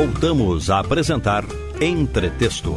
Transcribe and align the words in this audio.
Voltamos 0.00 0.70
a 0.70 0.78
apresentar 0.78 1.44
Entretexto. 1.78 2.72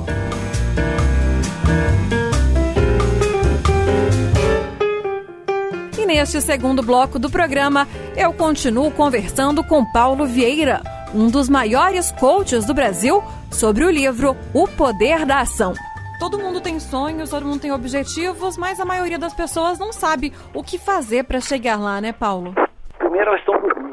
E 5.98 6.06
neste 6.06 6.42
segundo 6.42 6.83
bloco 6.83 7.17
do 7.17 7.30
programa, 7.30 7.88
eu 8.18 8.34
continuo 8.34 8.91
conversando 8.91 9.64
com 9.64 9.89
Paulo 9.94 10.25
Vieira, 10.25 10.82
um 11.15 11.29
dos 11.29 11.47
maiores 11.47 12.11
coaches 12.11 12.65
do 12.65 12.73
Brasil, 12.73 13.23
sobre 13.49 13.85
o 13.85 13.89
livro 13.89 14.35
O 14.53 14.67
Poder 14.67 15.25
da 15.25 15.39
Ação. 15.39 15.71
Todo 16.19 16.37
mundo 16.37 16.59
tem 16.59 16.77
sonhos, 16.77 17.29
todo 17.29 17.45
mundo 17.45 17.61
tem 17.61 17.71
objetivos, 17.71 18.57
mas 18.57 18.81
a 18.81 18.85
maioria 18.85 19.17
das 19.17 19.33
pessoas 19.33 19.79
não 19.79 19.93
sabe 19.93 20.33
o 20.53 20.61
que 20.61 20.77
fazer 20.77 21.23
para 21.23 21.39
chegar 21.39 21.79
lá, 21.79 22.01
né, 22.01 22.11
Paulo? 22.11 22.53
Primeiro, 22.99 23.29
elas 23.29 23.39
estão 23.39 23.57
dormindo 23.61 23.93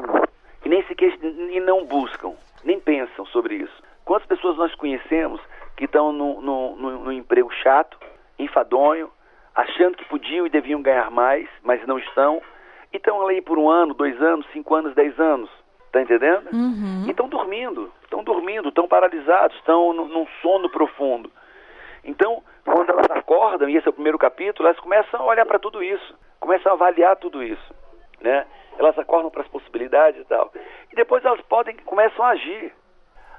nem 0.71 0.81
sequer 0.83 1.13
e 1.21 1.59
não 1.59 1.85
buscam, 1.85 2.33
nem 2.63 2.79
pensam 2.79 3.25
sobre 3.25 3.55
isso. 3.55 3.83
Quantas 4.05 4.25
pessoas 4.25 4.55
nós 4.55 4.73
conhecemos 4.75 5.41
que 5.75 5.83
estão 5.83 6.13
no 6.13 7.11
emprego 7.11 7.51
chato, 7.51 7.97
enfadonho, 8.39 9.11
achando 9.53 9.97
que 9.97 10.05
podiam 10.05 10.47
e 10.47 10.49
deviam 10.49 10.81
ganhar 10.81 11.11
mais, 11.11 11.49
mas 11.61 11.85
não 11.85 11.99
estão, 11.99 12.41
e 12.93 12.95
estão 12.95 13.21
ali 13.21 13.41
por 13.41 13.59
um 13.59 13.69
ano, 13.69 13.93
dois 13.93 14.19
anos, 14.21 14.45
cinco 14.53 14.73
anos, 14.73 14.95
dez 14.95 15.19
anos. 15.19 15.49
Tá 15.91 16.01
entendendo? 16.01 16.47
Uhum. 16.53 17.03
E 17.05 17.09
estão 17.11 17.27
dormindo, 17.27 17.91
estão 18.03 18.23
dormindo, 18.23 18.69
estão 18.69 18.87
paralisados, 18.87 19.57
estão 19.57 19.91
num 19.91 20.25
sono 20.41 20.69
profundo. 20.69 21.29
Então, 22.01 22.41
quando 22.63 22.91
elas 22.91 23.11
acordam, 23.11 23.67
e 23.67 23.75
esse 23.75 23.85
é 23.87 23.89
o 23.89 23.93
primeiro 23.93 24.17
capítulo, 24.17 24.69
elas 24.69 24.79
começam 24.79 25.19
a 25.19 25.25
olhar 25.25 25.45
para 25.45 25.59
tudo 25.59 25.83
isso, 25.83 26.15
começam 26.39 26.71
a 26.71 26.75
avaliar 26.75 27.17
tudo 27.17 27.43
isso, 27.43 27.75
né? 28.21 28.45
Elas 28.77 28.97
acordam 28.97 29.29
para 29.29 29.41
as 29.41 29.47
possibilidades 29.47 30.21
e 30.21 30.25
tal. 30.25 30.51
E 30.91 30.95
depois 30.95 31.23
elas 31.25 31.41
podem, 31.41 31.75
começam 31.77 32.23
a 32.23 32.29
agir. 32.29 32.73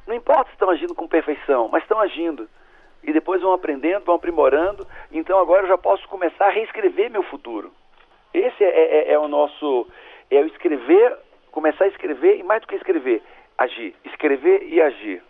Não 0.06 0.14
importa 0.14 0.46
se 0.46 0.52
estão 0.52 0.70
agindo 0.70 0.94
com 0.94 1.06
perfeição, 1.06 1.68
mas 1.68 1.82
estão 1.82 1.98
agindo. 1.98 2.48
E 3.02 3.12
depois 3.12 3.40
vão 3.40 3.52
aprendendo, 3.52 4.04
vão 4.04 4.16
aprimorando. 4.16 4.86
Então 5.10 5.38
agora 5.38 5.64
eu 5.64 5.68
já 5.68 5.78
posso 5.78 6.06
começar 6.08 6.46
a 6.46 6.50
reescrever 6.50 7.10
meu 7.10 7.22
futuro. 7.24 7.72
Esse 8.32 8.64
é, 8.64 8.68
é, 8.68 9.12
é 9.12 9.18
o 9.18 9.28
nosso. 9.28 9.86
É 10.30 10.40
o 10.40 10.46
escrever, 10.46 11.18
começar 11.50 11.84
a 11.84 11.88
escrever 11.88 12.38
e 12.38 12.42
mais 12.42 12.62
do 12.62 12.66
que 12.66 12.76
escrever, 12.76 13.22
agir. 13.58 13.94
Escrever 14.04 14.62
e 14.62 14.80
agir. 14.80 15.22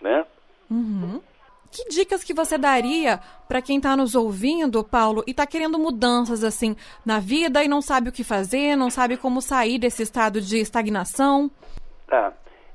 Né? 0.00 0.26
Uhum. 0.70 1.22
Que 1.72 1.88
dicas 1.88 2.22
que 2.22 2.34
você 2.34 2.58
daria 2.58 3.18
para 3.48 3.62
quem 3.62 3.78
está 3.78 3.96
nos 3.96 4.14
ouvindo, 4.14 4.84
Paulo, 4.84 5.24
e 5.26 5.30
está 5.30 5.46
querendo 5.46 5.78
mudanças 5.78 6.44
assim 6.44 6.76
na 7.04 7.18
vida 7.18 7.64
e 7.64 7.68
não 7.68 7.80
sabe 7.80 8.10
o 8.10 8.12
que 8.12 8.22
fazer, 8.22 8.76
não 8.76 8.90
sabe 8.90 9.16
como 9.16 9.40
sair 9.40 9.78
desse 9.78 10.02
estado 10.02 10.38
de 10.38 10.58
estagnação? 10.58 11.50
Tá. 12.06 12.30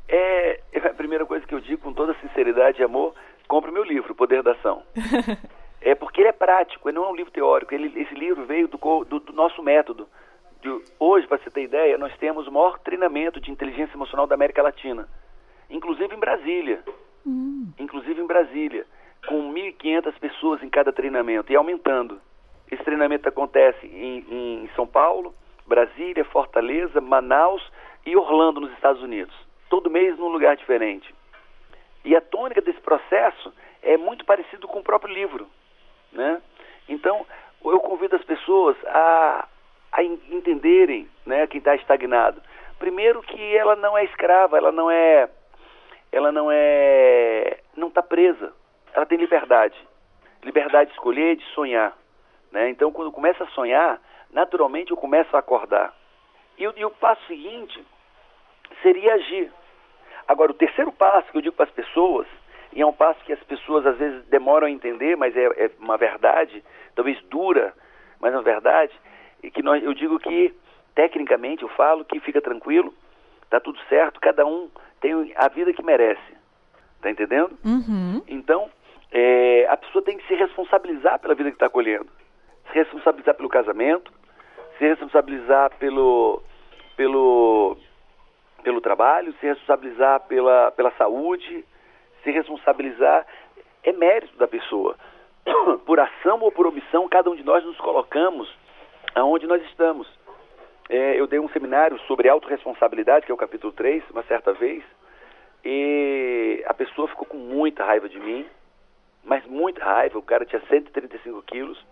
É, 0.09 0.59
a 0.83 0.93
primeira 0.95 1.27
coisa 1.27 1.45
que 1.45 1.53
eu 1.53 1.59
digo 1.59 1.83
com 1.83 1.93
toda 1.93 2.15
sinceridade 2.21 2.81
e 2.81 2.83
amor, 2.83 3.13
compre 3.47 3.69
meu 3.69 3.83
livro, 3.83 4.15
Poder 4.15 4.41
da 4.41 4.53
Ação. 4.53 4.81
é 5.79 5.93
porque 5.93 6.21
ele 6.21 6.29
é 6.29 6.33
prático, 6.33 6.89
ele 6.89 6.97
não 6.97 7.05
é 7.05 7.09
um 7.09 7.15
livro 7.15 7.31
teórico. 7.31 7.75
Ele, 7.75 7.93
esse 8.01 8.15
livro 8.15 8.47
veio 8.47 8.67
do, 8.67 8.79
do, 9.05 9.19
do 9.19 9.33
nosso 9.33 9.61
método. 9.61 10.07
De, 10.59 10.69
hoje, 10.99 11.27
para 11.27 11.37
você 11.37 11.51
ter 11.51 11.61
ideia, 11.61 11.99
nós 11.99 12.17
temos 12.17 12.47
o 12.47 12.51
maior 12.51 12.79
treinamento 12.79 13.39
de 13.39 13.51
inteligência 13.51 13.95
emocional 13.95 14.25
da 14.25 14.33
América 14.33 14.63
Latina, 14.63 15.07
inclusive 15.69 16.15
em 16.15 16.19
Brasília. 16.19 16.83
Hum. 17.27 17.71
Inclusive 17.77 18.21
em 18.21 18.25
Brasília, 18.25 18.85
com 19.27 19.53
1.500 19.53 20.17
pessoas 20.19 20.63
em 20.63 20.69
cada 20.69 20.93
treinamento 20.93 21.51
e 21.51 21.55
aumentando. 21.55 22.21
Esse 22.71 22.83
treinamento 22.83 23.27
acontece 23.27 23.85
em, 23.85 24.25
em 24.29 24.69
São 24.75 24.87
Paulo, 24.87 25.33
Brasília, 25.65 26.23
Fortaleza, 26.25 27.01
Manaus 27.01 27.61
e 28.05 28.15
Orlando, 28.15 28.61
nos 28.61 28.71
Estados 28.73 29.01
Unidos 29.01 29.35
todo 29.69 29.89
mês 29.89 30.17
num 30.17 30.29
lugar 30.29 30.55
diferente. 30.55 31.13
E 32.03 32.15
a 32.15 32.21
tônica 32.21 32.61
desse 32.61 32.79
processo 32.81 33.53
é 33.81 33.97
muito 33.97 34.25
parecido 34.25 34.67
com 34.67 34.79
o 34.79 34.83
próprio 34.83 35.13
livro, 35.13 35.47
né? 36.11 36.41
Então, 36.87 37.25
eu 37.63 37.79
convido 37.79 38.15
as 38.15 38.23
pessoas 38.23 38.77
a, 38.85 39.47
a 39.91 40.03
entenderem, 40.03 41.09
né, 41.25 41.47
quem 41.47 41.59
está 41.59 41.75
estagnado. 41.75 42.41
Primeiro 42.79 43.21
que 43.21 43.57
ela 43.57 43.75
não 43.75 43.97
é 43.97 44.05
escrava, 44.05 44.57
ela 44.57 44.71
não 44.71 44.89
é, 44.89 45.29
ela 46.11 46.31
não 46.31 46.49
é, 46.51 47.59
não 47.75 47.87
está 47.87 48.01
presa. 48.01 48.53
Ela 48.93 49.05
tem 49.05 49.17
liberdade, 49.17 49.77
liberdade 50.43 50.89
de 50.89 50.95
escolher, 50.95 51.35
de 51.35 51.45
sonhar, 51.53 51.95
né? 52.51 52.69
Então, 52.69 52.91
quando 52.91 53.11
começa 53.11 53.43
a 53.43 53.47
sonhar, 53.47 54.01
naturalmente 54.31 54.91
eu 54.91 54.97
começo 54.97 55.35
a 55.35 55.39
acordar. 55.39 55.93
E, 56.57 56.63
e 56.63 56.85
o 56.85 56.91
passo 56.91 57.25
seguinte 57.27 57.85
seria 58.81 59.13
agir. 59.13 59.51
Agora, 60.27 60.51
o 60.51 60.55
terceiro 60.55 60.91
passo 60.91 61.31
que 61.31 61.37
eu 61.37 61.41
digo 61.41 61.55
para 61.55 61.65
as 61.65 61.71
pessoas, 61.71 62.27
e 62.73 62.81
é 62.81 62.85
um 62.85 62.93
passo 62.93 63.23
que 63.23 63.33
as 63.33 63.43
pessoas 63.43 63.85
às 63.85 63.97
vezes 63.97 64.25
demoram 64.25 64.67
a 64.67 64.71
entender, 64.71 65.15
mas 65.15 65.35
é, 65.35 65.45
é 65.45 65.71
uma 65.79 65.97
verdade, 65.97 66.63
talvez 66.95 67.21
dura, 67.23 67.73
mas 68.19 68.33
é 68.33 68.37
uma 68.37 68.43
verdade, 68.43 68.93
e 69.41 69.49
que 69.49 69.61
nós, 69.61 69.83
eu 69.83 69.93
digo 69.93 70.19
que, 70.19 70.53
tecnicamente, 70.95 71.63
eu 71.63 71.69
falo 71.69 72.03
que 72.03 72.19
fica 72.19 72.41
tranquilo, 72.41 72.93
está 73.47 73.59
tudo 73.59 73.79
certo, 73.87 74.19
cada 74.19 74.45
um 74.45 74.69
tem 74.99 75.33
a 75.35 75.47
vida 75.47 75.73
que 75.73 75.83
merece. 75.83 76.37
Está 76.97 77.09
entendendo? 77.09 77.57
Uhum. 77.63 78.21
Então, 78.27 78.69
é, 79.11 79.65
a 79.69 79.77
pessoa 79.77 80.03
tem 80.03 80.17
que 80.17 80.27
se 80.27 80.35
responsabilizar 80.35 81.19
pela 81.19 81.33
vida 81.33 81.49
que 81.49 81.55
está 81.55 81.69
colhendo. 81.69 82.07
Se 82.71 82.73
responsabilizar 82.73 83.35
pelo 83.35 83.49
casamento, 83.49 84.11
se 84.77 84.85
responsabilizar 84.85 85.71
pelo, 85.77 86.41
pelo, 86.95 87.77
pelo 88.63 88.81
trabalho, 88.81 89.33
se 89.39 89.45
responsabilizar 89.45 90.21
pela, 90.27 90.71
pela 90.71 90.91
saúde, 90.91 91.63
se 92.23 92.31
responsabilizar 92.31 93.25
é 93.83 93.93
mérito 93.93 94.37
da 94.37 94.47
pessoa. 94.47 94.95
Por 95.85 95.99
ação 95.99 96.41
ou 96.41 96.51
por 96.51 96.67
omissão, 96.67 97.07
cada 97.07 97.29
um 97.29 97.35
de 97.35 97.43
nós 97.43 97.63
nos 97.63 97.77
colocamos 97.77 98.53
aonde 99.15 99.47
nós 99.47 99.63
estamos. 99.63 100.07
É, 100.89 101.19
eu 101.19 101.27
dei 101.27 101.39
um 101.39 101.49
seminário 101.49 101.99
sobre 102.01 102.29
autorresponsabilidade, 102.29 103.25
que 103.25 103.31
é 103.31 103.35
o 103.35 103.37
capítulo 103.37 103.73
3, 103.73 104.03
uma 104.11 104.23
certa 104.23 104.53
vez, 104.53 104.83
e 105.63 106.63
a 106.65 106.73
pessoa 106.73 107.07
ficou 107.07 107.25
com 107.25 107.37
muita 107.37 107.83
raiva 107.83 108.07
de 108.07 108.19
mim, 108.19 108.45
mas 109.23 109.45
muita 109.45 109.83
raiva. 109.83 110.17
O 110.17 110.23
cara 110.23 110.45
tinha 110.45 110.61
135 110.69 111.41
quilos, 111.43 111.83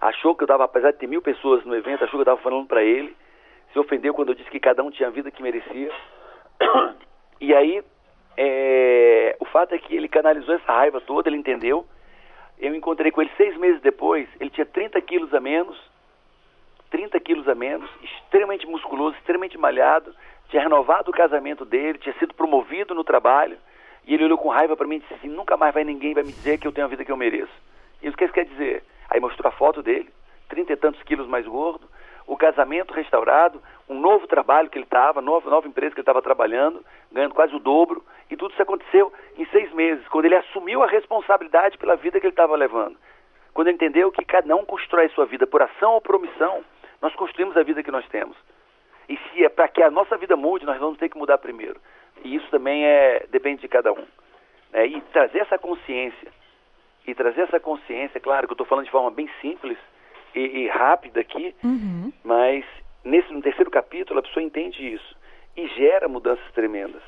achou 0.00 0.34
que 0.34 0.42
eu 0.42 0.46
estava, 0.46 0.64
apesar 0.64 0.90
de 0.92 0.98
ter 0.98 1.06
mil 1.06 1.22
pessoas 1.22 1.64
no 1.64 1.74
evento, 1.74 2.04
achou 2.04 2.18
que 2.18 2.28
eu 2.28 2.32
estava 2.32 2.42
falando 2.42 2.66
para 2.66 2.82
ele 2.82 3.16
se 3.72 3.78
ofendeu 3.78 4.12
quando 4.14 4.30
eu 4.30 4.34
disse 4.34 4.50
que 4.50 4.60
cada 4.60 4.82
um 4.82 4.90
tinha 4.90 5.08
a 5.08 5.12
vida 5.12 5.30
que 5.30 5.42
merecia. 5.42 5.90
E 7.42 7.54
aí, 7.54 7.82
é, 8.36 9.34
o 9.40 9.46
fato 9.46 9.74
é 9.74 9.78
que 9.78 9.96
ele 9.96 10.08
canalizou 10.08 10.54
essa 10.56 10.70
raiva 10.70 11.00
toda, 11.00 11.26
ele 11.26 11.38
entendeu. 11.38 11.86
Eu 12.58 12.74
encontrei 12.74 13.10
com 13.10 13.22
ele 13.22 13.30
seis 13.34 13.56
meses 13.56 13.80
depois, 13.80 14.28
ele 14.38 14.50
tinha 14.50 14.66
30 14.66 15.00
quilos 15.00 15.32
a 15.32 15.40
menos, 15.40 15.74
30 16.90 17.18
quilos 17.20 17.48
a 17.48 17.54
menos, 17.54 17.88
extremamente 18.02 18.66
musculoso, 18.66 19.16
extremamente 19.16 19.56
malhado, 19.56 20.14
tinha 20.48 20.62
renovado 20.62 21.10
o 21.10 21.14
casamento 21.14 21.64
dele, 21.64 21.98
tinha 21.98 22.14
sido 22.14 22.34
promovido 22.34 22.94
no 22.94 23.04
trabalho, 23.04 23.56
e 24.06 24.14
ele 24.14 24.24
olhou 24.24 24.38
com 24.38 24.48
raiva 24.48 24.76
para 24.76 24.86
mim 24.86 24.96
e 24.96 25.00
disse 25.00 25.14
assim, 25.14 25.28
nunca 25.28 25.56
mais 25.56 25.72
vai 25.72 25.84
ninguém 25.84 26.14
vai 26.14 26.24
me 26.24 26.32
dizer 26.32 26.58
que 26.58 26.66
eu 26.66 26.72
tenho 26.72 26.86
a 26.86 26.90
vida 26.90 27.04
que 27.04 27.12
eu 27.12 27.16
mereço. 27.16 27.52
E 28.02 28.08
o 28.08 28.12
que 28.12 28.24
isso 28.24 28.32
quer 28.32 28.44
dizer? 28.44 28.82
Aí 29.08 29.20
mostrou 29.20 29.48
a 29.48 29.52
foto 29.52 29.82
dele, 29.82 30.08
trinta 30.48 30.72
e 30.72 30.76
tantos 30.76 31.02
quilos 31.04 31.28
mais 31.28 31.46
gordo, 31.46 31.88
o 32.26 32.36
casamento 32.36 32.94
restaurado, 32.94 33.62
um 33.88 33.98
novo 33.98 34.26
trabalho 34.26 34.70
que 34.70 34.78
ele 34.78 34.84
estava, 34.84 35.20
nova, 35.20 35.50
nova 35.50 35.66
empresa 35.66 35.94
que 35.94 36.00
ele 36.00 36.02
estava 36.02 36.22
trabalhando, 36.22 36.84
ganhando 37.10 37.34
quase 37.34 37.54
o 37.54 37.58
dobro, 37.58 38.04
e 38.30 38.36
tudo 38.36 38.52
isso 38.52 38.62
aconteceu 38.62 39.12
em 39.36 39.44
seis 39.46 39.72
meses, 39.72 40.06
quando 40.08 40.26
ele 40.26 40.36
assumiu 40.36 40.82
a 40.82 40.86
responsabilidade 40.86 41.76
pela 41.76 41.96
vida 41.96 42.20
que 42.20 42.26
ele 42.26 42.32
estava 42.32 42.56
levando. 42.56 42.96
Quando 43.52 43.68
ele 43.68 43.74
entendeu 43.74 44.12
que 44.12 44.24
cada 44.24 44.54
um 44.54 44.64
constrói 44.64 45.08
sua 45.08 45.26
vida 45.26 45.46
por 45.46 45.60
ação 45.60 45.94
ou 45.94 46.00
por 46.00 46.14
omissão, 46.14 46.62
nós 47.00 47.14
construímos 47.14 47.56
a 47.56 47.62
vida 47.62 47.82
que 47.82 47.90
nós 47.90 48.06
temos. 48.08 48.36
E 49.08 49.16
se 49.16 49.44
é 49.44 49.48
para 49.48 49.68
que 49.68 49.82
a 49.82 49.90
nossa 49.90 50.16
vida 50.16 50.36
mude, 50.36 50.64
nós 50.64 50.78
vamos 50.78 50.98
ter 50.98 51.08
que 51.08 51.18
mudar 51.18 51.38
primeiro. 51.38 51.80
E 52.24 52.36
isso 52.36 52.48
também 52.50 52.84
é 52.84 53.26
depende 53.30 53.62
de 53.62 53.68
cada 53.68 53.92
um. 53.92 54.04
É, 54.72 54.86
e 54.86 55.00
trazer 55.12 55.40
essa 55.40 55.58
consciência, 55.58 56.30
e 57.06 57.14
trazer 57.14 57.42
essa 57.42 57.58
consciência, 57.58 58.20
claro 58.20 58.46
que 58.46 58.52
eu 58.52 58.54
estou 58.54 58.66
falando 58.66 58.84
de 58.84 58.90
forma 58.90 59.10
bem 59.10 59.28
simples, 59.40 59.76
e, 60.34 60.40
e 60.40 60.68
rápida 60.68 61.20
aqui, 61.20 61.54
uhum. 61.64 62.12
mas 62.22 62.64
nesse 63.04 63.32
no 63.32 63.42
terceiro 63.42 63.70
capítulo 63.70 64.20
a 64.20 64.22
pessoa 64.22 64.42
entende 64.42 64.94
isso 64.94 65.16
e 65.56 65.66
gera 65.68 66.08
mudanças 66.08 66.44
tremendas. 66.52 67.02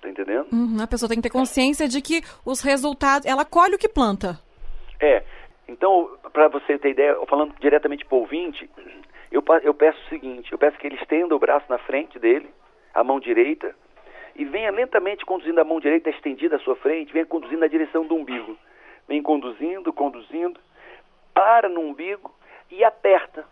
Tá 0.00 0.08
entendendo? 0.08 0.46
Uhum. 0.52 0.76
A 0.80 0.86
pessoa 0.86 1.08
tem 1.08 1.18
que 1.18 1.22
ter 1.22 1.30
consciência 1.30 1.88
de 1.88 2.00
que 2.00 2.22
os 2.44 2.60
resultados, 2.60 3.26
ela 3.26 3.44
colhe 3.44 3.74
o 3.74 3.78
que 3.78 3.88
planta. 3.88 4.38
É. 5.00 5.24
Então, 5.68 6.10
para 6.32 6.48
você 6.48 6.78
ter 6.78 6.90
ideia, 6.90 7.14
falando 7.26 7.54
diretamente 7.60 8.04
para 8.04 8.16
o 8.16 8.20
ouvinte, 8.20 8.68
eu, 9.30 9.44
eu 9.62 9.74
peço 9.74 10.00
o 10.00 10.08
seguinte: 10.08 10.50
eu 10.50 10.58
peço 10.58 10.78
que 10.78 10.86
ele 10.86 10.96
estenda 10.96 11.36
o 11.36 11.38
braço 11.38 11.66
na 11.68 11.78
frente 11.78 12.18
dele, 12.18 12.48
a 12.94 13.04
mão 13.04 13.20
direita, 13.20 13.74
e 14.34 14.44
venha 14.44 14.70
lentamente 14.70 15.26
conduzindo 15.26 15.60
a 15.60 15.64
mão 15.64 15.78
direita 15.78 16.08
estendida 16.08 16.56
à 16.56 16.58
sua 16.60 16.76
frente, 16.76 17.12
venha 17.12 17.26
conduzindo 17.26 17.60
na 17.60 17.66
direção 17.66 18.06
do 18.06 18.14
umbigo. 18.14 18.56
Vem 19.06 19.22
conduzindo, 19.22 19.92
conduzindo, 19.92 20.58
para 21.34 21.68
no 21.68 21.80
umbigo 21.80 22.34
e 22.70 22.82
aperta, 22.84 23.44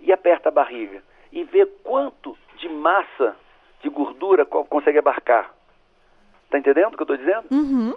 e 0.00 0.12
aperta 0.12 0.48
a 0.48 0.52
barriga, 0.52 1.02
e 1.32 1.44
vê 1.44 1.66
quanto 1.66 2.36
de 2.56 2.68
massa, 2.68 3.36
de 3.82 3.88
gordura 3.88 4.44
consegue 4.44 4.98
abarcar. 4.98 5.54
Tá 6.50 6.58
entendendo 6.58 6.94
o 6.94 6.96
que 6.96 7.02
eu 7.02 7.14
estou 7.14 7.16
dizendo? 7.16 7.46
Uhum. 7.50 7.94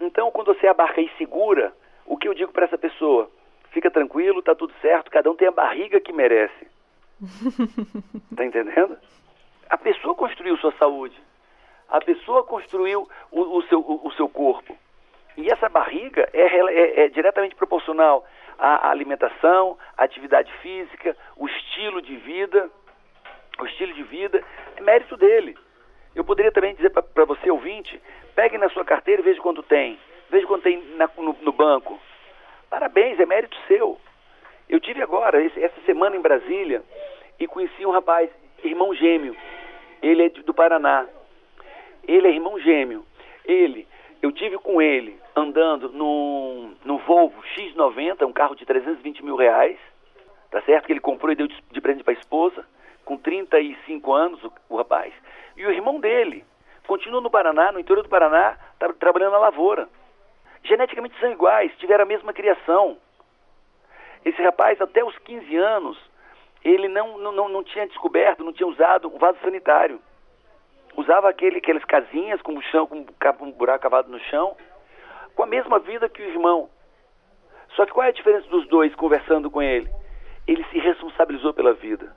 Então, 0.00 0.30
quando 0.30 0.54
você 0.54 0.66
abarca 0.66 1.00
e 1.00 1.10
segura, 1.18 1.72
o 2.10 2.16
que 2.16 2.26
eu 2.26 2.34
digo 2.34 2.50
para 2.50 2.64
essa 2.64 2.76
pessoa? 2.76 3.30
Fica 3.70 3.88
tranquilo, 3.88 4.42
tá 4.42 4.52
tudo 4.52 4.74
certo, 4.82 5.12
cada 5.12 5.30
um 5.30 5.36
tem 5.36 5.46
a 5.46 5.52
barriga 5.52 6.00
que 6.00 6.12
merece. 6.12 6.66
tá 8.34 8.44
entendendo? 8.44 8.98
A 9.68 9.78
pessoa 9.78 10.16
construiu 10.16 10.56
sua 10.56 10.72
saúde. 10.72 11.16
A 11.88 12.00
pessoa 12.00 12.42
construiu 12.42 13.08
o, 13.30 13.58
o 13.58 13.62
seu, 13.68 13.78
o, 13.78 14.08
o, 14.08 14.12
seu 14.14 14.28
corpo. 14.28 14.76
E 15.36 15.48
essa 15.52 15.68
barriga 15.68 16.28
é, 16.32 16.40
é, 16.40 17.04
é 17.04 17.08
diretamente 17.08 17.54
proporcional 17.54 18.26
à 18.58 18.90
alimentação, 18.90 19.78
à 19.96 20.02
atividade 20.02 20.52
física, 20.54 21.16
o 21.36 21.46
estilo 21.46 22.02
de 22.02 22.16
vida. 22.16 22.68
O 23.60 23.66
estilo 23.66 23.92
de 23.94 24.02
vida 24.02 24.42
é 24.76 24.80
mérito 24.80 25.16
dele. 25.16 25.56
Eu 26.16 26.24
poderia 26.24 26.50
também 26.50 26.74
dizer 26.74 26.90
para 26.90 27.24
você, 27.24 27.48
ouvinte, 27.52 28.02
pegue 28.34 28.58
na 28.58 28.68
sua 28.70 28.84
carteira 28.84 29.22
e 29.22 29.24
veja 29.24 29.40
quanto 29.40 29.62
tem. 29.62 29.96
Veja 30.30 30.46
quanto 30.46 30.62
tem 30.62 30.82
na, 30.96 31.10
no, 31.16 31.36
no, 31.40 31.52
banco. 31.52 31.98
Parabéns, 32.68 33.18
é 33.18 33.26
mérito 33.26 33.56
seu. 33.66 33.98
Eu 34.68 34.78
tive 34.78 35.02
agora, 35.02 35.42
esse, 35.42 35.62
essa 35.62 35.80
semana 35.82 36.16
em 36.16 36.20
Brasília, 36.20 36.82
e 37.38 37.46
conheci 37.46 37.84
um 37.84 37.90
rapaz, 37.90 38.30
irmão 38.62 38.94
gêmeo. 38.94 39.36
Ele 40.00 40.24
é 40.24 40.28
do 40.28 40.54
Paraná. 40.54 41.06
Ele 42.06 42.28
é 42.28 42.30
irmão 42.30 42.58
gêmeo. 42.60 43.04
Ele, 43.44 43.86
eu 44.22 44.30
tive 44.30 44.56
com 44.58 44.80
ele 44.80 45.18
andando 45.34 45.88
no 46.84 46.98
Volvo 46.98 47.42
X90, 47.56 48.26
um 48.26 48.32
carro 48.32 48.54
de 48.54 48.64
320 48.64 49.24
mil 49.24 49.36
reais, 49.36 49.78
tá 50.50 50.62
certo? 50.62 50.86
Que 50.86 50.92
ele 50.92 51.00
comprou 51.00 51.32
e 51.32 51.36
deu 51.36 51.48
de, 51.48 51.56
de 51.70 51.80
presente 51.80 52.04
para 52.04 52.14
a 52.14 52.18
esposa, 52.18 52.64
com 53.04 53.16
35 53.16 54.12
anos, 54.12 54.42
o, 54.44 54.52
o 54.68 54.76
rapaz. 54.76 55.12
E 55.56 55.66
o 55.66 55.72
irmão 55.72 55.98
dele 55.98 56.44
continua 56.86 57.20
no 57.20 57.30
Paraná, 57.30 57.72
no 57.72 57.80
interior 57.80 58.02
do 58.02 58.08
Paraná, 58.08 58.56
tá, 58.78 58.92
trabalhando 58.92 59.32
na 59.32 59.38
lavoura. 59.38 59.88
Geneticamente 60.64 61.18
são 61.18 61.30
iguais, 61.30 61.72
tiveram 61.78 62.04
a 62.04 62.08
mesma 62.08 62.32
criação. 62.32 62.98
Esse 64.24 64.42
rapaz, 64.42 64.80
até 64.80 65.04
os 65.04 65.16
15 65.18 65.56
anos, 65.56 65.98
ele 66.64 66.88
não, 66.88 67.18
não, 67.18 67.48
não 67.48 67.64
tinha 67.64 67.86
descoberto, 67.86 68.44
não 68.44 68.52
tinha 68.52 68.66
usado 68.66 69.08
um 69.08 69.18
vaso 69.18 69.38
sanitário. 69.42 70.00
Usava 70.96 71.28
aquele, 71.28 71.58
aquelas 71.58 71.84
casinhas 71.84 72.42
com, 72.42 72.56
o 72.56 72.62
chão, 72.62 72.86
com 72.86 73.06
um 73.40 73.52
buraco 73.52 73.82
cavado 73.82 74.10
no 74.10 74.18
chão, 74.20 74.56
com 75.34 75.42
a 75.42 75.46
mesma 75.46 75.78
vida 75.78 76.08
que 76.08 76.20
o 76.20 76.28
irmão. 76.28 76.68
Só 77.70 77.86
que 77.86 77.92
qual 77.92 78.04
é 78.04 78.08
a 78.08 78.12
diferença 78.12 78.48
dos 78.48 78.66
dois 78.68 78.94
conversando 78.94 79.50
com 79.50 79.62
ele? 79.62 79.88
Ele 80.46 80.64
se 80.64 80.78
responsabilizou 80.78 81.54
pela 81.54 81.72
vida. 81.72 82.14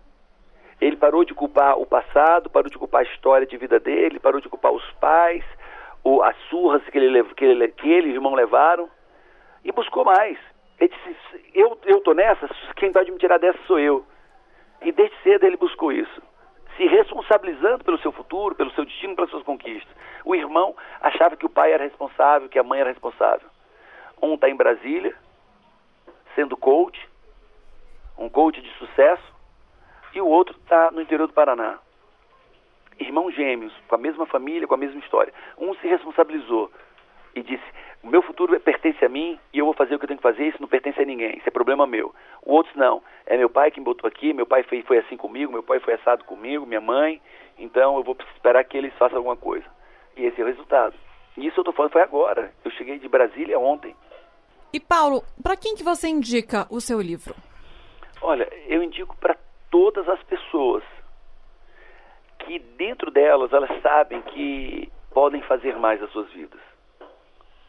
Ele 0.81 0.97
parou 0.97 1.23
de 1.23 1.33
culpar 1.33 1.77
o 1.77 1.85
passado, 1.85 2.49
parou 2.49 2.69
de 2.69 2.77
culpar 2.77 3.01
a 3.01 3.11
história 3.11 3.45
de 3.45 3.55
vida 3.55 3.79
dele, 3.79 4.19
parou 4.19 4.41
de 4.41 4.49
culpar 4.49 4.71
os 4.73 4.83
pais, 4.93 5.43
ou 6.03 6.21
as 6.21 6.35
surras 6.49 6.83
que 6.89 6.97
ele, 6.97 7.23
que 7.35 7.45
ele, 7.45 7.67
que 7.69 7.89
ele 7.89 8.09
e 8.09 8.11
o 8.11 8.15
irmão 8.15 8.33
levaram, 8.33 8.89
e 9.63 9.71
buscou 9.71 10.03
mais. 10.03 10.37
Ele 10.79 10.93
disse, 10.93 11.51
eu, 11.53 11.77
eu 11.85 12.01
tô 12.01 12.13
nessa, 12.13 12.49
quem 12.75 12.91
pode 12.91 13.11
me 13.11 13.17
tirar 13.17 13.39
dessa 13.39 13.59
sou 13.65 13.79
eu. 13.79 14.05
E 14.81 14.91
desde 14.91 15.15
cedo 15.23 15.45
ele 15.45 15.55
buscou 15.55 15.91
isso, 15.91 16.21
se 16.75 16.85
responsabilizando 16.85 17.83
pelo 17.85 17.99
seu 17.99 18.11
futuro, 18.11 18.55
pelo 18.55 18.71
seu 18.71 18.83
destino, 18.83 19.15
pelas 19.15 19.29
suas 19.29 19.43
conquistas. 19.43 19.95
O 20.25 20.35
irmão 20.35 20.75
achava 21.01 21.37
que 21.37 21.45
o 21.45 21.49
pai 21.49 21.71
era 21.71 21.83
responsável, 21.83 22.49
que 22.49 22.59
a 22.59 22.63
mãe 22.63 22.81
era 22.81 22.89
responsável. 22.89 23.47
Um 24.21 24.35
está 24.35 24.49
em 24.49 24.55
Brasília, 24.55 25.15
sendo 26.35 26.57
coach, 26.57 26.99
um 28.17 28.27
coach 28.29 28.61
de 28.61 28.69
sucesso, 28.77 29.33
e 30.13 30.21
o 30.21 30.27
outro 30.27 30.55
está 30.57 30.91
no 30.91 31.01
interior 31.01 31.27
do 31.27 31.33
Paraná. 31.33 31.79
Irmãos 32.99 33.33
gêmeos, 33.33 33.73
com 33.87 33.95
a 33.95 33.97
mesma 33.97 34.25
família, 34.25 34.67
com 34.67 34.75
a 34.75 34.77
mesma 34.77 34.99
história. 34.99 35.33
Um 35.57 35.73
se 35.75 35.87
responsabilizou 35.87 36.71
e 37.35 37.41
disse: 37.41 37.63
o 38.03 38.07
meu 38.07 38.21
futuro 38.21 38.59
pertence 38.59 39.03
a 39.03 39.07
mim 39.07 39.39
e 39.53 39.59
eu 39.59 39.65
vou 39.65 39.73
fazer 39.73 39.95
o 39.95 39.99
que 39.99 40.03
eu 40.03 40.07
tenho 40.09 40.19
que 40.19 40.23
fazer, 40.23 40.47
isso 40.47 40.61
não 40.61 40.67
pertence 40.67 41.01
a 41.01 41.05
ninguém, 41.05 41.37
isso 41.37 41.47
é 41.47 41.51
problema 41.51 41.87
meu. 41.87 42.13
O 42.41 42.53
outro 42.53 42.77
não, 42.77 43.01
é 43.25 43.37
meu 43.37 43.49
pai 43.49 43.71
que 43.71 43.79
me 43.79 43.85
botou 43.85 44.07
aqui, 44.07 44.33
meu 44.33 44.45
pai 44.45 44.61
foi, 44.63 44.81
foi 44.81 44.97
assim 44.97 45.15
comigo, 45.15 45.53
meu 45.53 45.63
pai 45.63 45.79
foi 45.79 45.93
assado 45.93 46.25
comigo, 46.25 46.65
minha 46.65 46.81
mãe, 46.81 47.21
então 47.57 47.95
eu 47.95 48.03
vou 48.03 48.17
esperar 48.35 48.63
que 48.65 48.77
eles 48.77 48.93
façam 48.95 49.17
alguma 49.17 49.37
coisa. 49.37 49.65
E 50.17 50.25
esse 50.25 50.41
é 50.41 50.43
o 50.43 50.47
resultado. 50.47 50.95
E 51.37 51.47
isso 51.47 51.57
eu 51.59 51.61
estou 51.61 51.73
falando 51.73 51.93
foi 51.93 52.01
agora. 52.01 52.51
Eu 52.63 52.71
cheguei 52.71 52.99
de 52.99 53.07
Brasília 53.07 53.57
ontem. 53.57 53.95
E 54.73 54.79
Paulo, 54.79 55.23
para 55.41 55.55
quem 55.55 55.73
que 55.73 55.83
você 55.83 56.09
indica 56.09 56.67
o 56.69 56.81
seu 56.81 56.99
livro? 56.99 57.33
Olha, 58.21 58.47
eu 58.67 58.83
indico 58.83 59.15
para 59.17 59.37
todas 59.71 60.07
as 60.09 60.21
pessoas 60.23 60.83
que 62.45 62.59
dentro 62.59 63.11
delas 63.11 63.51
elas 63.51 63.69
sabem 63.81 64.21
que 64.21 64.91
podem 65.11 65.41
fazer 65.43 65.77
mais 65.77 66.01
as 66.01 66.11
suas 66.11 66.29
vidas 66.31 66.59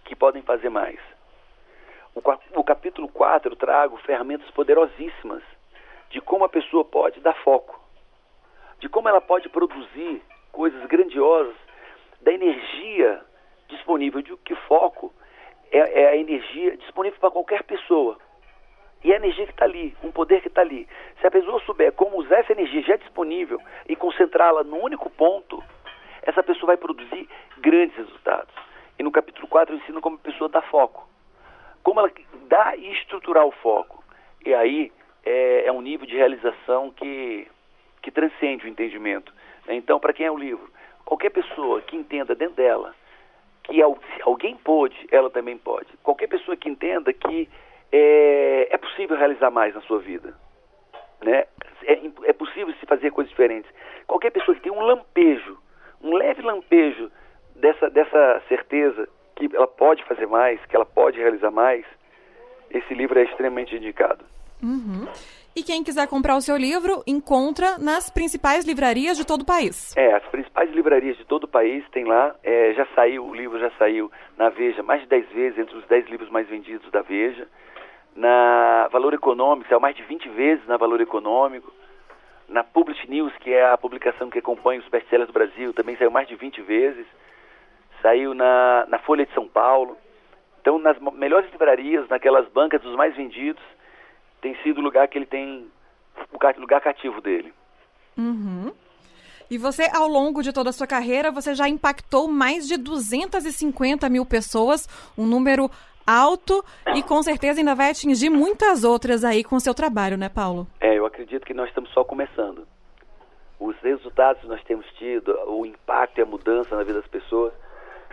que 0.04 0.14
podem 0.14 0.42
fazer 0.42 0.68
mais. 0.68 0.98
O, 2.14 2.20
o 2.60 2.64
capítulo 2.64 3.08
4 3.08 3.52
eu 3.52 3.56
trago 3.56 3.96
ferramentas 3.98 4.48
poderosíssimas 4.50 5.42
de 6.10 6.20
como 6.20 6.44
a 6.44 6.48
pessoa 6.48 6.84
pode 6.84 7.20
dar 7.20 7.34
foco, 7.42 7.80
de 8.78 8.88
como 8.88 9.08
ela 9.08 9.20
pode 9.20 9.48
produzir 9.48 10.22
coisas 10.52 10.84
grandiosas, 10.86 11.56
da 12.20 12.32
energia 12.32 13.20
disponível, 13.68 14.22
de 14.22 14.36
que 14.38 14.54
foco 14.54 15.12
é, 15.72 16.02
é 16.02 16.08
a 16.10 16.16
energia 16.16 16.76
disponível 16.76 17.18
para 17.18 17.30
qualquer 17.30 17.64
pessoa. 17.64 18.16
E 19.04 19.12
a 19.12 19.16
energia 19.16 19.44
que 19.44 19.52
está 19.52 19.66
ali, 19.66 19.94
um 20.02 20.10
poder 20.10 20.40
que 20.40 20.48
está 20.48 20.62
ali. 20.62 20.88
Se 21.20 21.26
a 21.26 21.30
pessoa 21.30 21.60
souber 21.60 21.92
como 21.92 22.18
usar 22.18 22.38
essa 22.38 22.52
energia 22.52 22.80
já 22.82 22.96
disponível 22.96 23.60
e 23.86 23.94
concentrá-la 23.94 24.64
num 24.64 24.82
único 24.82 25.10
ponto, 25.10 25.62
essa 26.22 26.42
pessoa 26.42 26.68
vai 26.68 26.78
produzir 26.78 27.28
grandes 27.58 27.94
resultados. 27.96 28.54
E 28.98 29.02
no 29.02 29.12
capítulo 29.12 29.46
4 29.46 29.74
eu 29.74 29.78
ensino 29.78 30.00
como 30.00 30.16
a 30.16 30.20
pessoa 30.20 30.48
dá 30.48 30.62
foco. 30.62 31.06
Como 31.82 32.00
ela 32.00 32.10
dá 32.48 32.74
e 32.76 32.92
estruturar 32.92 33.44
o 33.44 33.52
foco. 33.52 34.02
E 34.44 34.54
aí 34.54 34.90
é, 35.22 35.66
é 35.66 35.72
um 35.72 35.82
nível 35.82 36.06
de 36.06 36.16
realização 36.16 36.90
que, 36.90 37.46
que 38.00 38.10
transcende 38.10 38.64
o 38.64 38.68
entendimento. 38.68 39.34
Então, 39.68 40.00
para 40.00 40.14
quem 40.14 40.24
é 40.24 40.30
o 40.30 40.38
livro? 40.38 40.70
Qualquer 41.04 41.30
pessoa 41.30 41.82
que 41.82 41.94
entenda 41.94 42.34
dentro 42.34 42.56
dela 42.56 42.94
que 43.64 43.80
alguém 44.22 44.56
pode, 44.56 44.96
ela 45.10 45.30
também 45.30 45.56
pode. 45.56 45.86
Qualquer 46.02 46.28
pessoa 46.28 46.56
que 46.56 46.68
entenda 46.68 47.12
que 47.12 47.48
é, 47.96 48.74
é 48.74 48.76
possível 48.76 49.16
realizar 49.16 49.52
mais 49.52 49.72
na 49.72 49.80
sua 49.82 50.00
vida. 50.00 50.34
Né? 51.22 51.44
É, 51.84 52.00
é 52.24 52.32
possível 52.32 52.74
se 52.74 52.86
fazer 52.86 53.12
coisas 53.12 53.30
diferentes. 53.30 53.70
Qualquer 54.06 54.30
pessoa 54.30 54.56
que 54.56 54.62
tem 54.62 54.72
um 54.72 54.80
lampejo, 54.80 55.56
um 56.02 56.14
leve 56.14 56.42
lampejo 56.42 57.10
dessa, 57.54 57.88
dessa 57.88 58.42
certeza 58.48 59.08
que 59.36 59.48
ela 59.54 59.68
pode 59.68 60.04
fazer 60.04 60.26
mais, 60.26 60.64
que 60.66 60.74
ela 60.74 60.84
pode 60.84 61.18
realizar 61.18 61.52
mais, 61.52 61.84
esse 62.68 62.92
livro 62.94 63.16
é 63.16 63.22
extremamente 63.22 63.76
indicado. 63.76 64.24
Uhum. 64.60 65.06
E 65.54 65.62
quem 65.62 65.84
quiser 65.84 66.08
comprar 66.08 66.34
o 66.36 66.40
seu 66.40 66.56
livro, 66.56 67.04
encontra 67.06 67.78
nas 67.78 68.10
principais 68.10 68.64
livrarias 68.64 69.16
de 69.16 69.24
todo 69.24 69.42
o 69.42 69.46
país. 69.46 69.96
É, 69.96 70.12
as 70.14 70.24
principais 70.24 70.68
livrarias 70.72 71.16
de 71.16 71.24
todo 71.24 71.44
o 71.44 71.48
país 71.48 71.88
tem 71.90 72.04
lá. 72.04 72.34
É, 72.42 72.72
já 72.74 72.86
saiu, 72.94 73.24
o 73.24 73.34
livro 73.34 73.56
já 73.60 73.70
saiu 73.78 74.10
na 74.36 74.48
Veja 74.48 74.82
mais 74.82 75.02
de 75.02 75.06
10 75.06 75.28
vezes, 75.28 75.58
entre 75.58 75.76
os 75.76 75.86
10 75.86 76.08
livros 76.08 76.28
mais 76.30 76.48
vendidos 76.48 76.90
da 76.90 77.02
Veja. 77.02 77.46
Na 78.14 78.88
Valor 78.92 79.14
Econômico, 79.14 79.68
saiu 79.68 79.80
mais 79.80 79.96
de 79.96 80.02
20 80.02 80.28
vezes 80.30 80.66
na 80.66 80.76
Valor 80.76 81.00
Econômico. 81.00 81.72
Na 82.48 82.62
Publish 82.62 83.08
News, 83.08 83.32
que 83.40 83.52
é 83.52 83.66
a 83.66 83.78
publicação 83.78 84.30
que 84.30 84.38
acompanha 84.38 84.80
os 84.80 84.88
best-sellers 84.88 85.28
do 85.28 85.32
Brasil, 85.32 85.72
também 85.72 85.96
saiu 85.96 86.10
mais 86.10 86.28
de 86.28 86.36
20 86.36 86.60
vezes 86.62 87.06
saiu 88.04 88.34
na, 88.34 88.84
na 88.86 88.98
Folha 88.98 89.24
de 89.24 89.32
São 89.32 89.48
Paulo. 89.48 89.96
Então, 90.60 90.78
nas 90.78 90.98
melhores 91.14 91.50
livrarias, 91.50 92.06
naquelas 92.10 92.46
bancas 92.48 92.82
dos 92.82 92.94
mais 92.94 93.16
vendidos, 93.16 93.62
tem 94.42 94.54
sido 94.62 94.78
o 94.78 94.82
lugar 94.82 95.08
que 95.08 95.16
ele 95.16 95.26
tem, 95.26 95.66
o 96.30 96.60
lugar 96.60 96.82
cativo 96.82 97.22
dele. 97.22 97.52
Uhum. 98.16 98.70
E 99.50 99.56
você, 99.56 99.88
ao 99.92 100.06
longo 100.06 100.42
de 100.42 100.52
toda 100.52 100.70
a 100.70 100.72
sua 100.72 100.86
carreira, 100.86 101.30
você 101.30 101.54
já 101.54 101.68
impactou 101.68 102.28
mais 102.28 102.68
de 102.68 102.76
250 102.76 104.08
mil 104.10 104.26
pessoas, 104.26 104.86
um 105.16 105.26
número 105.26 105.70
alto 106.06 106.64
e 106.94 107.02
com 107.02 107.22
certeza 107.22 107.60
ainda 107.60 107.74
vai 107.74 107.90
atingir 107.90 108.30
muitas 108.30 108.84
outras 108.84 109.24
aí 109.24 109.42
com 109.44 109.56
o 109.56 109.60
seu 109.60 109.74
trabalho, 109.74 110.16
né, 110.16 110.28
Paulo? 110.28 110.66
É, 110.80 110.96
eu 110.96 111.06
acredito 111.06 111.46
que 111.46 111.54
nós 111.54 111.68
estamos 111.68 111.90
só 111.90 112.04
começando. 112.04 112.66
Os 113.58 113.76
resultados 113.78 114.42
que 114.42 114.48
nós 114.48 114.62
temos 114.64 114.86
tido, 114.98 115.32
o 115.46 115.64
impacto 115.64 116.18
e 116.18 116.22
a 116.22 116.26
mudança 116.26 116.76
na 116.76 116.82
vida 116.82 117.00
das 117.00 117.10
pessoas, 117.10 117.52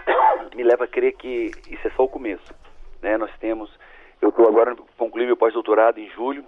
me 0.56 0.64
leva 0.64 0.86
a 0.86 0.88
crer 0.88 1.14
que 1.14 1.52
isso 1.70 1.88
é 1.88 1.92
só 1.92 2.04
o 2.04 2.10
começo. 2.10 2.54
Né? 3.02 3.18
Nós 3.18 3.32
temos, 3.40 3.70
eu 4.22 4.30
estou 4.30 4.48
agora 4.48 4.76
concluindo 4.98 5.28
meu 5.28 5.38
pós-doutorado 5.38 6.00
em 6.00 6.10
julho, 6.12 6.46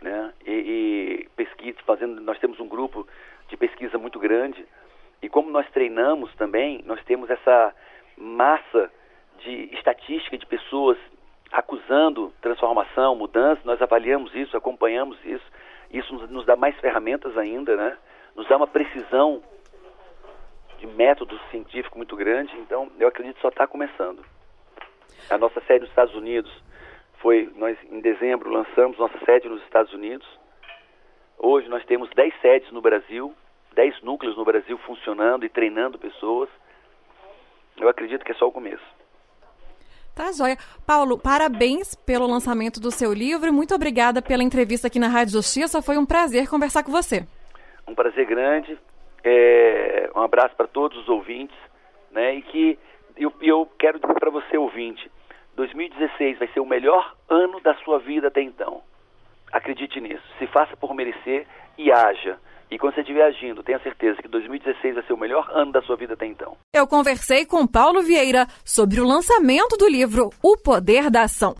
né? 0.00 0.32
E, 0.46 0.52
e 0.52 1.28
pesquisa, 1.34 1.78
fazendo, 1.86 2.20
nós 2.20 2.38
temos 2.38 2.60
um 2.60 2.68
grupo 2.68 3.06
de 3.48 3.56
pesquisa 3.56 3.98
muito 3.98 4.18
grande 4.18 4.66
e 5.22 5.28
como 5.28 5.50
nós 5.50 5.68
treinamos 5.70 6.34
também, 6.36 6.82
nós 6.84 7.02
temos 7.04 7.30
essa 7.30 7.74
massa 8.16 8.90
de 9.38 9.74
estatística 9.74 10.36
de 10.36 10.46
pessoas 10.46 10.98
acusando 11.50 12.32
transformação, 12.40 13.14
mudança, 13.14 13.60
nós 13.64 13.80
avaliamos 13.80 14.34
isso, 14.34 14.56
acompanhamos 14.56 15.18
isso, 15.24 15.44
isso 15.90 16.12
nos, 16.14 16.30
nos 16.30 16.46
dá 16.46 16.56
mais 16.56 16.76
ferramentas 16.80 17.36
ainda, 17.38 17.76
né? 17.76 17.96
Nos 18.34 18.48
dá 18.48 18.56
uma 18.56 18.66
precisão 18.66 19.42
de 20.78 20.86
método 20.86 21.38
científico 21.50 21.96
muito 21.96 22.16
grande, 22.16 22.54
então 22.58 22.90
eu 22.98 23.08
acredito 23.08 23.36
que 23.36 23.42
só 23.42 23.48
está 23.48 23.66
começando. 23.66 24.24
A 25.30 25.38
nossa 25.38 25.60
sede 25.62 25.80
nos 25.80 25.88
Estados 25.88 26.14
Unidos 26.14 26.52
foi, 27.18 27.50
nós 27.56 27.78
em 27.90 28.00
dezembro 28.00 28.50
lançamos 28.50 28.98
nossa 28.98 29.18
sede 29.24 29.48
nos 29.48 29.62
Estados 29.62 29.92
Unidos. 29.92 30.26
Hoje 31.38 31.68
nós 31.68 31.84
temos 31.84 32.10
10 32.10 32.34
sedes 32.40 32.70
no 32.72 32.80
Brasil, 32.80 33.34
10 33.74 34.02
núcleos 34.02 34.36
no 34.36 34.44
Brasil 34.44 34.76
funcionando 34.78 35.44
e 35.44 35.48
treinando 35.48 35.98
pessoas. 35.98 36.48
Eu 37.78 37.88
acredito 37.88 38.24
que 38.24 38.32
é 38.32 38.34
só 38.34 38.46
o 38.46 38.52
começo. 38.52 38.95
Tá 40.16 40.32
joia. 40.32 40.56
Paulo, 40.86 41.18
parabéns 41.18 41.94
pelo 41.94 42.26
lançamento 42.26 42.80
do 42.80 42.90
seu 42.90 43.12
livro 43.12 43.52
muito 43.52 43.74
obrigada 43.74 44.22
pela 44.22 44.42
entrevista 44.42 44.86
aqui 44.86 44.98
na 44.98 45.08
Rádio 45.08 45.34
Justiça. 45.34 45.82
Foi 45.82 45.98
um 45.98 46.06
prazer 46.06 46.48
conversar 46.48 46.82
com 46.82 46.90
você. 46.90 47.26
Um 47.86 47.94
prazer 47.94 48.24
grande. 48.24 48.78
É, 49.22 50.08
um 50.16 50.22
abraço 50.22 50.56
para 50.56 50.66
todos 50.66 50.96
os 50.96 51.08
ouvintes. 51.10 51.54
Né, 52.10 52.36
e 52.36 52.40
que 52.40 52.78
eu, 53.14 53.30
eu 53.42 53.68
quero 53.78 54.00
dizer 54.00 54.14
para 54.14 54.30
você, 54.30 54.56
ouvinte, 54.56 55.10
2016 55.54 56.38
vai 56.38 56.48
ser 56.48 56.60
o 56.60 56.64
melhor 56.66 57.14
ano 57.28 57.60
da 57.60 57.74
sua 57.84 57.98
vida 57.98 58.28
até 58.28 58.40
então. 58.40 58.80
Acredite 59.52 60.00
nisso. 60.00 60.24
Se 60.38 60.46
faça 60.46 60.74
por 60.78 60.94
merecer 60.94 61.46
e 61.76 61.92
haja. 61.92 62.38
E 62.70 62.78
quando 62.78 62.94
você 62.94 63.00
estiver 63.00 63.22
agindo, 63.22 63.62
tenha 63.62 63.78
certeza 63.78 64.20
que 64.20 64.28
2016 64.28 64.94
vai 64.94 65.04
ser 65.04 65.12
o 65.12 65.18
melhor 65.18 65.48
ano 65.52 65.70
da 65.70 65.82
sua 65.82 65.96
vida 65.96 66.14
até 66.14 66.26
então. 66.26 66.56
Eu 66.74 66.86
conversei 66.86 67.46
com 67.46 67.66
Paulo 67.66 68.02
Vieira 68.02 68.46
sobre 68.64 69.00
o 69.00 69.06
lançamento 69.06 69.76
do 69.76 69.88
livro 69.88 70.30
O 70.42 70.56
Poder 70.56 71.08
da 71.08 71.22
Ação. 71.22 71.54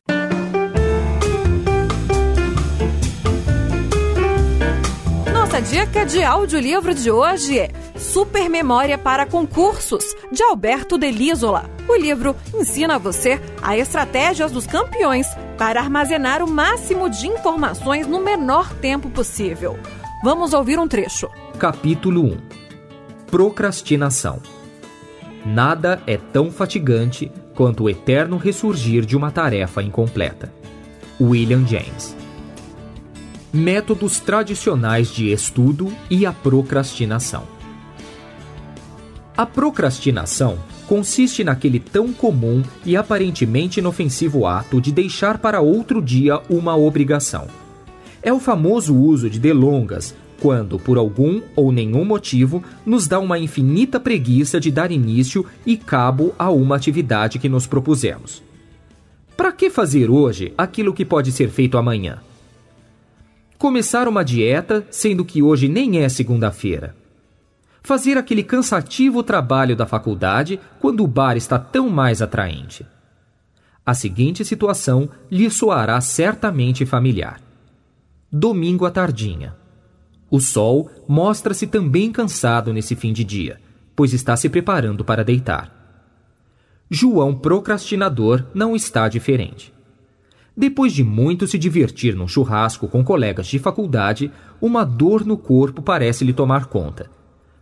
Nossa 5.33 5.63
dica 5.63 6.05
de 6.05 6.25
audiolivro 6.25 6.93
de 6.93 7.11
hoje 7.11 7.61
é 7.61 7.69
Super 7.97 8.51
Memória 8.51 8.99
para 8.99 9.25
Concursos, 9.25 10.05
de 10.33 10.43
Alberto 10.43 10.99
Delisola. 10.99 11.71
O 11.89 11.95
livro 11.95 12.35
ensina 12.53 12.99
você 12.99 13.41
as 13.63 13.79
estratégias 13.79 14.51
dos 14.51 14.67
campeões 14.67 15.29
para 15.57 15.81
armazenar 15.81 16.43
o 16.43 16.51
máximo 16.51 17.09
de 17.09 17.29
informações 17.29 18.07
no 18.09 18.19
menor 18.19 18.75
tempo 18.81 19.09
possível. 19.09 19.79
Vamos 20.23 20.54
ouvir 20.54 20.78
um 20.78 20.88
trecho. 20.88 21.28
Capítulo 21.58 22.25
1 22.25 22.38
Procrastinação 23.30 24.40
Nada 25.44 26.02
é 26.06 26.16
tão 26.16 26.50
fatigante 26.50 27.30
quanto 27.54 27.85
o 27.85 27.90
eterno 27.90 28.38
ressurgir 28.38 29.04
de 29.04 29.14
uma 29.14 29.30
tarefa 29.30 29.82
incompleta. 29.82 30.50
William 31.20 31.66
James 31.66 32.16
Métodos 33.52 34.18
tradicionais 34.18 35.08
de 35.08 35.30
estudo 35.30 35.92
e 36.08 36.25
a 36.25 36.32
procrastinação. 36.32 37.44
A 39.37 39.44
procrastinação 39.44 40.58
consiste 40.88 41.44
naquele 41.44 41.78
tão 41.78 42.11
comum 42.11 42.62
e 42.87 42.96
aparentemente 42.96 43.80
inofensivo 43.80 44.46
ato 44.46 44.80
de 44.80 44.92
deixar 44.92 45.37
para 45.37 45.61
outro 45.61 46.00
dia 46.00 46.40
uma 46.49 46.75
obrigação 46.75 47.65
é 48.26 48.33
o 48.33 48.40
famoso 48.40 48.92
uso 48.92 49.30
de 49.30 49.38
delongas, 49.38 50.12
quando, 50.40 50.80
por 50.80 50.99
algum 50.99 51.40
ou 51.54 51.71
nenhum 51.71 52.04
motivo, 52.04 52.61
nos 52.85 53.06
dá 53.06 53.21
uma 53.21 53.38
infinita 53.38 54.00
preguiça 54.00 54.59
de 54.59 54.68
dar 54.68 54.90
início 54.90 55.47
e 55.64 55.76
cabo 55.76 56.35
a 56.37 56.50
uma 56.50 56.75
atividade 56.75 57.38
que 57.38 57.49
nos 57.49 57.68
propusemos. 57.68 58.42
Para 59.37 59.52
que 59.52 59.71
fazer 59.71 60.11
hoje 60.11 60.52
aquilo 60.59 60.92
que 60.92 61.04
pode 61.04 61.30
ser 61.30 61.50
feito 61.50 61.78
amanhã? 61.78 62.18
Começar 63.59 64.09
uma 64.09 64.25
dieta, 64.25 64.85
sendo 64.90 65.25
que 65.25 65.40
hoje 65.40 65.68
nem 65.68 66.02
é 66.02 66.09
segunda-feira. 66.09 66.97
Fazer 67.80 68.18
aquele 68.18 68.42
cansativo 68.42 69.23
trabalho 69.23 69.76
da 69.76 69.87
faculdade 69.87 70.59
quando 70.80 71.04
o 71.04 71.06
bar 71.06 71.37
está 71.37 71.61
tão 71.61 71.88
mais 71.88 72.21
atraente. 72.21 72.85
A 73.85 73.95
seguinte 73.95 74.45
situação 74.45 75.09
lhe 75.30 75.49
soará 75.49 76.00
certamente 76.00 76.85
familiar 76.85 77.46
domingo 78.38 78.85
à 78.85 78.90
tardinha. 78.90 79.57
O 80.31 80.40
sol 80.40 80.90
mostra-se 81.09 81.66
também 81.66 82.12
cansado 82.12 82.73
nesse 82.73 82.95
fim 82.95 83.12
de 83.12 83.25
dia, 83.25 83.59
pois 83.95 84.12
está 84.12 84.37
se 84.37 84.49
preparando 84.49 85.05
para 85.05 85.25
deitar. 85.25 85.73
João 86.90 87.35
procrastinador 87.35 88.45
não 88.55 88.76
está 88.76 89.09
diferente. 89.09 89.73
Depois 90.55 90.93
de 90.93 91.02
muito 91.02 91.47
se 91.47 91.59
divertir 91.59 92.14
num 92.14 92.28
churrasco 92.28 92.88
com 92.88 93.02
colegas 93.02 93.47
de 93.47 93.59
faculdade, 93.59 94.31
uma 94.61 94.85
dor 94.85 95.25
no 95.25 95.37
corpo 95.37 95.83
parece 95.83 96.25
lhe 96.25 96.33
tomar 96.33 96.66
conta. 96.66 97.11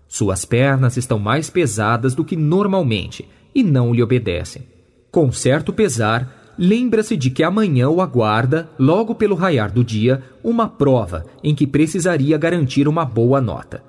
Suas 0.08 0.44
pernas 0.44 0.96
estão 0.96 1.18
mais 1.18 1.50
pesadas 1.50 2.14
do 2.14 2.24
que 2.24 2.36
normalmente 2.36 3.28
e 3.54 3.62
não 3.62 3.94
lhe 3.94 4.02
obedecem. 4.02 4.62
Com 5.10 5.30
certo 5.32 5.72
pesar, 5.72 6.43
lembra-se 6.58 7.16
de 7.16 7.30
que 7.30 7.42
amanhã 7.42 7.88
o 7.88 8.00
aguarda, 8.00 8.68
logo 8.78 9.14
pelo 9.14 9.34
raiar 9.34 9.72
do 9.72 9.84
dia, 9.84 10.22
uma 10.42 10.68
prova 10.68 11.24
em 11.42 11.54
que 11.54 11.66
precisaria 11.66 12.38
garantir 12.38 12.88
uma 12.88 13.04
boa 13.04 13.40
nota. 13.40 13.82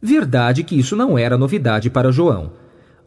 Verdade 0.00 0.64
que 0.64 0.76
isso 0.76 0.96
não 0.96 1.16
era 1.16 1.38
novidade 1.38 1.88
para 1.88 2.10
João. 2.10 2.52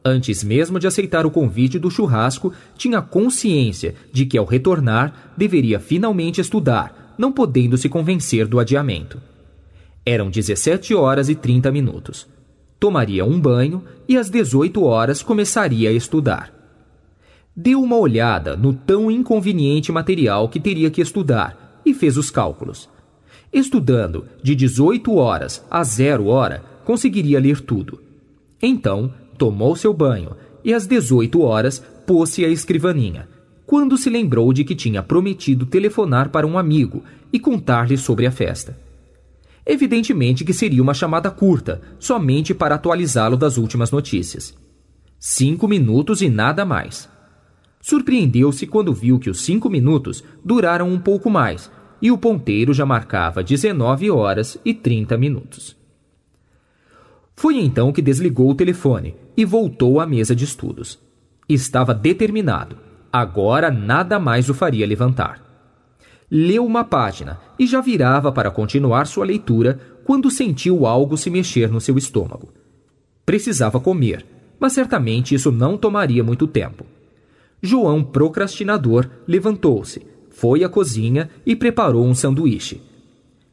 Antes 0.03 0.43
mesmo 0.43 0.79
de 0.79 0.87
aceitar 0.87 1.25
o 1.25 1.31
convite 1.31 1.77
do 1.79 1.89
churrasco, 1.89 2.53
tinha 2.77 3.01
consciência 3.01 3.95
de 4.13 4.25
que 4.25 4.37
ao 4.37 4.45
retornar 4.45 5.33
deveria 5.35 5.79
finalmente 5.79 6.39
estudar, 6.39 7.15
não 7.17 7.31
podendo 7.31 7.77
se 7.77 7.89
convencer 7.89 8.47
do 8.47 8.59
adiamento. 8.59 9.19
Eram 10.05 10.29
17 10.29 10.93
horas 10.93 11.27
e 11.27 11.35
30 11.35 11.71
minutos. 11.71 12.27
Tomaria 12.79 13.25
um 13.25 13.39
banho 13.39 13.83
e 14.07 14.15
às 14.15 14.29
18 14.29 14.83
horas 14.83 15.23
começaria 15.23 15.89
a 15.89 15.93
estudar. 15.93 16.54
Deu 17.57 17.81
uma 17.81 17.97
olhada 17.97 18.57
no 18.57 18.74
tão 18.74 19.09
inconveniente 19.09 19.89
material 19.89 20.50
que 20.50 20.59
teria 20.59 20.91
que 20.91 21.00
estudar 21.00 21.81
e 21.85 21.93
fez 21.93 22.17
os 22.17 22.29
cálculos. 22.29 22.89
Estudando 23.53 24.25
de 24.43 24.53
18 24.53 25.15
horas 25.15 25.63
a 25.71 25.81
0 25.81 26.25
hora, 26.25 26.62
conseguiria 26.83 27.39
ler 27.39 27.62
tudo. 27.62 28.01
Então, 28.62 29.13
tomou 29.38 29.74
seu 29.74 29.93
banho 29.93 30.31
e 30.65 30.74
às 30.74 30.85
18 30.85 31.39
horas 31.41 31.81
pôs-se 32.05 32.43
à 32.43 32.50
escrivaninha, 32.50 33.29
quando 33.65 33.97
se 33.97 34.09
lembrou 34.09 34.51
de 34.51 34.65
que 34.65 34.75
tinha 34.75 35.01
prometido 35.01 35.65
telefonar 35.65 36.29
para 36.29 36.45
um 36.45 36.57
amigo 36.57 37.03
e 37.31 37.39
contar-lhe 37.39 37.97
sobre 37.97 38.27
a 38.27 38.31
festa. 38.31 38.77
Evidentemente 39.65 40.43
que 40.43 40.53
seria 40.53 40.83
uma 40.83 40.93
chamada 40.93 41.31
curta, 41.31 41.81
somente 42.00 42.53
para 42.53 42.75
atualizá-lo 42.75 43.38
das 43.38 43.57
últimas 43.57 43.91
notícias. 43.91 44.53
Cinco 45.17 45.69
minutos 45.69 46.21
e 46.21 46.27
nada 46.27 46.65
mais. 46.65 47.14
Surpreendeu-se 47.85 48.65
quando 48.65 48.91
viu 48.91 49.19
que 49.19 49.29
os 49.29 49.41
cinco 49.41 49.69
minutos 49.69 50.23
duraram 50.43 50.89
um 50.89 50.97
pouco 50.97 51.29
mais 51.29 51.69
e 52.01 52.11
o 52.11 52.17
ponteiro 52.17 52.73
já 52.73 52.83
marcava 52.83 53.43
19 53.43 54.09
horas 54.09 54.57
e 54.65 54.73
30 54.73 55.15
minutos. 55.19 55.77
Foi 57.35 57.57
então 57.59 57.93
que 57.93 58.01
desligou 58.01 58.49
o 58.49 58.55
telefone 58.55 59.13
e 59.37 59.45
voltou 59.45 59.99
à 59.99 60.07
mesa 60.07 60.35
de 60.35 60.45
estudos. 60.45 60.97
Estava 61.47 61.93
determinado. 61.93 62.75
Agora 63.13 63.69
nada 63.69 64.19
mais 64.19 64.49
o 64.49 64.55
faria 64.55 64.87
levantar. 64.87 65.43
Leu 66.31 66.65
uma 66.65 66.83
página 66.83 67.39
e 67.59 67.67
já 67.67 67.81
virava 67.81 68.31
para 68.31 68.49
continuar 68.49 69.05
sua 69.05 69.25
leitura 69.25 69.79
quando 70.03 70.31
sentiu 70.31 70.87
algo 70.87 71.15
se 71.15 71.29
mexer 71.29 71.69
no 71.69 71.79
seu 71.79 71.99
estômago. 71.99 72.51
Precisava 73.23 73.79
comer, 73.79 74.25
mas 74.59 74.73
certamente 74.73 75.35
isso 75.35 75.51
não 75.51 75.77
tomaria 75.77 76.23
muito 76.23 76.47
tempo. 76.47 76.94
João, 77.62 78.03
procrastinador, 78.03 79.09
levantou-se, 79.27 80.05
foi 80.29 80.63
à 80.63 80.69
cozinha 80.69 81.29
e 81.45 81.55
preparou 81.55 82.05
um 82.05 82.13
sanduíche. 82.13 82.81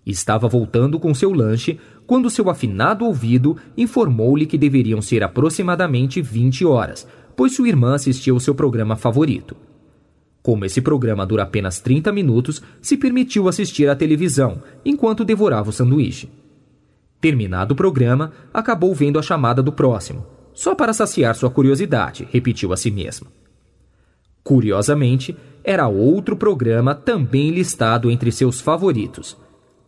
Estava 0.04 0.49
voltando 0.49 0.99
com 0.99 1.14
seu 1.14 1.32
lanche 1.32 1.78
quando 2.06 2.28
seu 2.28 2.50
afinado 2.50 3.04
ouvido 3.04 3.56
informou-lhe 3.76 4.47
que 4.47 4.59
deveriam 4.59 5.00
ser 5.00 5.23
aproximadamente 5.23 6.21
20 6.21 6.64
horas, 6.64 7.06
pois 7.37 7.54
sua 7.54 7.68
irmã 7.68 7.94
assistia 7.94 8.32
ao 8.32 8.40
seu 8.40 8.54
programa 8.54 8.97
favorito. 8.97 9.56
Como 10.42 10.64
esse 10.64 10.80
programa 10.80 11.25
dura 11.25 11.44
apenas 11.44 11.80
30 11.80 12.11
minutos, 12.11 12.61
se 12.80 12.97
permitiu 12.97 13.49
assistir 13.49 13.88
à 13.88 13.94
televisão 13.94 14.61
enquanto 14.85 15.25
devorava 15.25 15.71
o 15.71 15.73
sanduíche. 15.73 16.28
Terminado 17.21 17.75
o 17.75 17.76
programa, 17.76 18.32
acabou 18.52 18.92
vendo 18.92 19.21
a 19.21 19.23
chamada 19.23 19.62
do 19.62 19.71
próximo, 19.71 20.26
só 20.52 20.75
para 20.75 20.92
saciar 20.92 21.37
sua 21.37 21.49
curiosidade, 21.49 22.26
repetiu 22.32 22.73
a 22.73 22.76
si 22.76 22.90
mesmo. 22.90 23.28
Curiosamente, 24.42 25.37
era 25.64 25.87
outro 25.87 26.37
programa 26.37 26.94
também 26.94 27.50
listado 27.50 28.11
entre 28.11 28.32
seus 28.32 28.61
favoritos. 28.61 29.37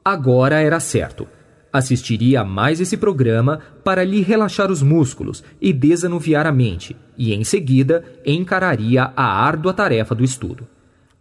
Agora 0.04 0.61
era 0.61 0.78
certo. 0.78 1.26
Assistiria 1.73 2.42
a 2.42 2.44
mais 2.44 2.80
esse 2.80 2.96
programa 2.96 3.58
para 3.82 4.04
lhe 4.04 4.20
relaxar 4.20 4.70
os 4.70 4.80
músculos 4.80 5.42
e 5.61 5.73
desanuviar 5.73 6.46
a 6.46 6.52
mente, 6.52 6.96
e 7.18 7.34
em 7.34 7.42
seguida 7.42 8.04
encararia 8.25 9.12
a 9.16 9.25
árdua 9.25 9.73
tarefa 9.73 10.14
do 10.14 10.23
estudo. 10.23 10.68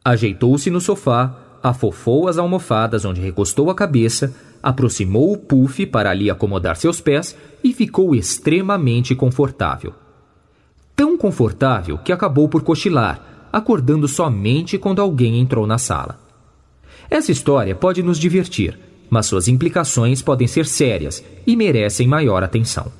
Ajeitou-se 0.05 0.69
no 0.69 0.79
sofá, 0.79 1.35
afofou 1.63 2.27
as 2.27 2.37
almofadas 2.37 3.03
onde 3.03 3.21
recostou 3.21 3.71
a 3.71 3.75
cabeça, 3.75 4.35
aproximou 4.61 5.33
o 5.33 5.37
puff 5.37 5.85
para 5.87 6.11
ali 6.11 6.29
acomodar 6.29 6.75
seus 6.75 7.01
pés 7.01 7.35
e 7.63 7.73
ficou 7.73 8.13
extremamente 8.13 9.15
confortável. 9.15 10.02
Tão 10.95 11.17
confortável 11.17 11.97
que 11.97 12.11
acabou 12.11 12.47
por 12.47 12.61
cochilar, 12.61 13.47
acordando 13.51 14.07
somente 14.07 14.77
quando 14.77 15.01
alguém 15.01 15.39
entrou 15.39 15.65
na 15.65 15.77
sala. 15.77 16.19
Essa 17.09 17.31
história 17.31 17.75
pode 17.75 18.01
nos 18.01 18.17
divertir, 18.19 18.79
mas 19.09 19.25
suas 19.25 19.47
implicações 19.47 20.21
podem 20.21 20.47
ser 20.47 20.65
sérias 20.65 21.23
e 21.45 21.55
merecem 21.55 22.07
maior 22.07 22.43
atenção. 22.43 22.91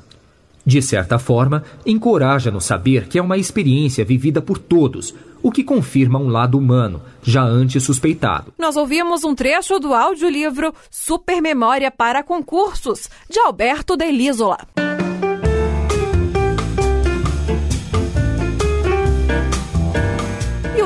De 0.66 0.82
certa 0.82 1.20
forma, 1.20 1.64
encoraja-nos 1.86 2.66
saber 2.66 3.08
que 3.08 3.20
é 3.20 3.22
uma 3.22 3.38
experiência 3.38 4.06
vivida 4.06 4.42
por 4.42 4.58
todos, 4.58 5.14
o 5.42 5.52
que 5.52 5.64
confirma 5.64 6.18
um 6.18 6.30
lado 6.30 6.58
humano, 6.58 7.02
já 7.22 7.44
antes 7.44 7.84
suspeitado. 7.84 8.54
Nós 8.58 8.78
ouvimos 8.78 9.26
um 9.26 9.36
trecho 9.36 9.78
do 9.78 9.94
audiolivro 9.94 10.74
Super 10.90 11.42
Memória 11.42 11.92
para 11.92 12.24
Concursos, 12.24 13.10
de 13.30 13.40
Alberto 13.40 13.98
Delisola. 13.98 14.58